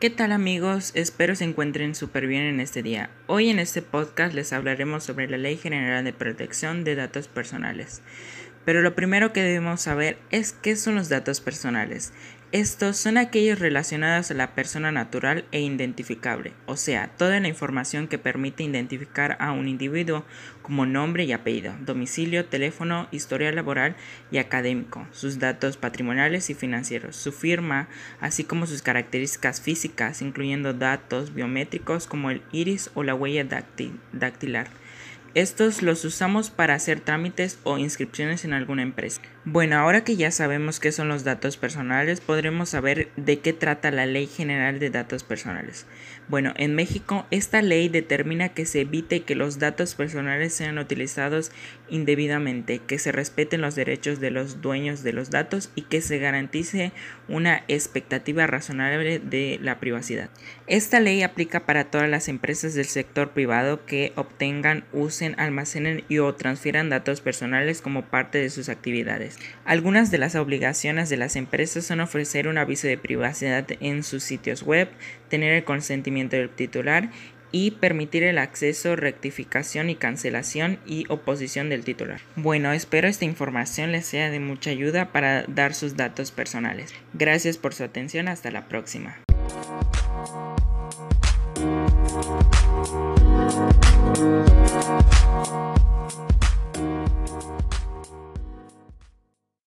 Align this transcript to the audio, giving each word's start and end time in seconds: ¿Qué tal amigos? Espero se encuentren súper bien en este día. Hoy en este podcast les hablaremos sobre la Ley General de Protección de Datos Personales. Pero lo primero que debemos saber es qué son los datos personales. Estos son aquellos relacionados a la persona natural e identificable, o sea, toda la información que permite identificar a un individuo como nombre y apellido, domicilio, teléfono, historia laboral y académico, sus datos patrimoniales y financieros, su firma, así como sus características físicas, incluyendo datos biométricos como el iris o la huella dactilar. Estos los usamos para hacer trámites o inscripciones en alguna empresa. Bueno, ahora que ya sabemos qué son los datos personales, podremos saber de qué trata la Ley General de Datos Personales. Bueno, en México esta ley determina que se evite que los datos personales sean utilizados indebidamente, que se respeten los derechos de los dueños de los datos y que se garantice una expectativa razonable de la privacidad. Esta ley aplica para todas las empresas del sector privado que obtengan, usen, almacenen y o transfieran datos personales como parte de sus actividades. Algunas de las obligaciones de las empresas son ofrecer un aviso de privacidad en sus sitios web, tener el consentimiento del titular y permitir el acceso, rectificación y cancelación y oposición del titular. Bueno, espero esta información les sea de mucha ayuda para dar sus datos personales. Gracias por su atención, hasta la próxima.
¿Qué 0.00 0.10
tal 0.10 0.30
amigos? 0.30 0.92
Espero 0.94 1.34
se 1.34 1.42
encuentren 1.42 1.96
súper 1.96 2.28
bien 2.28 2.44
en 2.44 2.60
este 2.60 2.84
día. 2.84 3.10
Hoy 3.26 3.48
en 3.48 3.58
este 3.58 3.82
podcast 3.82 4.32
les 4.32 4.52
hablaremos 4.52 5.02
sobre 5.02 5.28
la 5.28 5.38
Ley 5.38 5.56
General 5.56 6.04
de 6.04 6.12
Protección 6.12 6.84
de 6.84 6.94
Datos 6.94 7.26
Personales. 7.26 8.00
Pero 8.64 8.80
lo 8.80 8.94
primero 8.94 9.32
que 9.32 9.42
debemos 9.42 9.80
saber 9.80 10.16
es 10.30 10.52
qué 10.52 10.76
son 10.76 10.94
los 10.94 11.08
datos 11.08 11.40
personales. 11.40 12.12
Estos 12.50 12.96
son 12.96 13.18
aquellos 13.18 13.58
relacionados 13.58 14.30
a 14.30 14.34
la 14.34 14.54
persona 14.54 14.90
natural 14.90 15.44
e 15.52 15.60
identificable, 15.60 16.54
o 16.64 16.78
sea, 16.78 17.08
toda 17.18 17.38
la 17.40 17.48
información 17.48 18.08
que 18.08 18.16
permite 18.16 18.62
identificar 18.62 19.36
a 19.38 19.52
un 19.52 19.68
individuo 19.68 20.24
como 20.62 20.86
nombre 20.86 21.24
y 21.24 21.32
apellido, 21.32 21.74
domicilio, 21.80 22.46
teléfono, 22.46 23.06
historia 23.12 23.52
laboral 23.52 23.96
y 24.30 24.38
académico, 24.38 25.06
sus 25.12 25.38
datos 25.38 25.76
patrimoniales 25.76 26.48
y 26.48 26.54
financieros, 26.54 27.16
su 27.16 27.32
firma, 27.32 27.86
así 28.18 28.44
como 28.44 28.66
sus 28.66 28.80
características 28.80 29.60
físicas, 29.60 30.22
incluyendo 30.22 30.72
datos 30.72 31.34
biométricos 31.34 32.06
como 32.06 32.30
el 32.30 32.40
iris 32.50 32.90
o 32.94 33.02
la 33.02 33.14
huella 33.14 33.44
dactilar. 33.44 34.68
Estos 35.34 35.82
los 35.82 36.04
usamos 36.06 36.50
para 36.50 36.74
hacer 36.74 37.00
trámites 37.00 37.58
o 37.62 37.76
inscripciones 37.76 38.46
en 38.46 38.54
alguna 38.54 38.82
empresa. 38.82 39.20
Bueno, 39.44 39.76
ahora 39.78 40.02
que 40.02 40.16
ya 40.16 40.30
sabemos 40.30 40.80
qué 40.80 40.90
son 40.90 41.08
los 41.08 41.24
datos 41.24 41.56
personales, 41.56 42.20
podremos 42.20 42.70
saber 42.70 43.10
de 43.16 43.38
qué 43.38 43.52
trata 43.52 43.90
la 43.90 44.06
Ley 44.06 44.26
General 44.26 44.78
de 44.78 44.90
Datos 44.90 45.24
Personales. 45.24 45.86
Bueno, 46.28 46.52
en 46.56 46.74
México 46.74 47.26
esta 47.30 47.62
ley 47.62 47.88
determina 47.88 48.50
que 48.50 48.66
se 48.66 48.82
evite 48.82 49.22
que 49.22 49.34
los 49.34 49.58
datos 49.58 49.94
personales 49.94 50.52
sean 50.52 50.78
utilizados 50.78 51.50
indebidamente, 51.88 52.80
que 52.86 52.98
se 52.98 53.12
respeten 53.12 53.62
los 53.62 53.74
derechos 53.74 54.20
de 54.20 54.30
los 54.30 54.60
dueños 54.60 55.02
de 55.02 55.14
los 55.14 55.30
datos 55.30 55.70
y 55.74 55.82
que 55.82 56.02
se 56.02 56.18
garantice 56.18 56.92
una 57.28 57.64
expectativa 57.68 58.46
razonable 58.46 59.18
de 59.18 59.58
la 59.62 59.80
privacidad. 59.80 60.28
Esta 60.66 61.00
ley 61.00 61.22
aplica 61.22 61.64
para 61.64 61.84
todas 61.84 62.10
las 62.10 62.28
empresas 62.28 62.74
del 62.74 62.84
sector 62.84 63.30
privado 63.30 63.86
que 63.86 64.12
obtengan, 64.16 64.84
usen, 65.18 65.34
almacenen 65.38 66.04
y 66.08 66.18
o 66.18 66.32
transfieran 66.34 66.90
datos 66.90 67.20
personales 67.20 67.82
como 67.82 68.02
parte 68.02 68.38
de 68.38 68.50
sus 68.50 68.68
actividades. 68.68 69.36
Algunas 69.64 70.12
de 70.12 70.18
las 70.18 70.36
obligaciones 70.36 71.08
de 71.08 71.16
las 71.16 71.34
empresas 71.34 71.84
son 71.84 72.00
ofrecer 72.00 72.46
un 72.46 72.56
aviso 72.56 72.86
de 72.86 72.98
privacidad 72.98 73.66
en 73.80 74.04
sus 74.04 74.22
sitios 74.22 74.62
web, 74.62 74.88
tener 75.28 75.52
el 75.54 75.64
consentimiento 75.64 76.36
del 76.36 76.50
titular 76.50 77.10
y 77.50 77.72
permitir 77.72 78.22
el 78.22 78.38
acceso, 78.38 78.94
rectificación 78.94 79.90
y 79.90 79.96
cancelación 79.96 80.78
y 80.86 81.04
oposición 81.08 81.68
del 81.68 81.82
titular. 81.82 82.20
Bueno, 82.36 82.72
espero 82.72 83.08
esta 83.08 83.24
información 83.24 83.90
les 83.90 84.06
sea 84.06 84.30
de 84.30 84.38
mucha 84.38 84.70
ayuda 84.70 85.10
para 85.12 85.44
dar 85.48 85.74
sus 85.74 85.96
datos 85.96 86.30
personales. 86.30 86.94
Gracias 87.14 87.56
por 87.56 87.74
su 87.74 87.82
atención, 87.82 88.28
hasta 88.28 88.50
la 88.50 88.68
próxima. 88.68 89.16